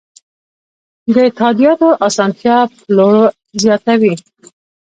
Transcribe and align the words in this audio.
د 1.15 1.17
تادیاتو 1.37 1.89
اسانتیا 2.07 2.57
پلور 2.77 3.17
زیاتوي. 3.61 4.13